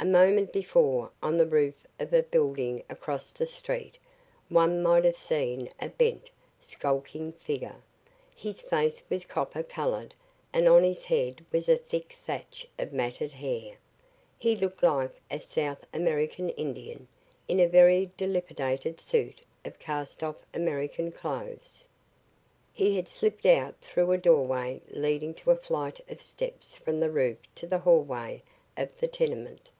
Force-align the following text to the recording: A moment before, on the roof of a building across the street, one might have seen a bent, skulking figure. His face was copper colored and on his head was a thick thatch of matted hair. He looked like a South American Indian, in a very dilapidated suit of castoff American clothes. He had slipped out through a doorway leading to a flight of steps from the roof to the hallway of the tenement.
A 0.00 0.06
moment 0.06 0.52
before, 0.52 1.10
on 1.22 1.38
the 1.38 1.46
roof 1.46 1.86
of 1.98 2.12
a 2.12 2.22
building 2.22 2.82
across 2.90 3.32
the 3.32 3.46
street, 3.46 3.96
one 4.50 4.82
might 4.82 5.02
have 5.02 5.16
seen 5.16 5.70
a 5.80 5.88
bent, 5.88 6.28
skulking 6.60 7.32
figure. 7.32 7.76
His 8.36 8.60
face 8.60 9.02
was 9.08 9.24
copper 9.24 9.62
colored 9.62 10.12
and 10.52 10.68
on 10.68 10.82
his 10.84 11.04
head 11.06 11.42
was 11.50 11.70
a 11.70 11.78
thick 11.78 12.18
thatch 12.26 12.66
of 12.78 12.92
matted 12.92 13.32
hair. 13.32 13.76
He 14.38 14.54
looked 14.54 14.82
like 14.82 15.18
a 15.30 15.40
South 15.40 15.86
American 15.94 16.50
Indian, 16.50 17.08
in 17.48 17.58
a 17.58 17.64
very 17.66 18.10
dilapidated 18.18 19.00
suit 19.00 19.40
of 19.64 19.78
castoff 19.78 20.36
American 20.52 21.12
clothes. 21.12 21.86
He 22.74 22.94
had 22.94 23.08
slipped 23.08 23.46
out 23.46 23.80
through 23.80 24.12
a 24.12 24.18
doorway 24.18 24.82
leading 24.90 25.32
to 25.36 25.50
a 25.52 25.56
flight 25.56 25.98
of 26.10 26.20
steps 26.20 26.76
from 26.76 27.00
the 27.00 27.10
roof 27.10 27.38
to 27.54 27.66
the 27.66 27.78
hallway 27.78 28.42
of 28.76 29.00
the 29.00 29.08
tenement. 29.08 29.70